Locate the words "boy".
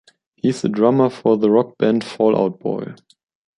2.59-2.95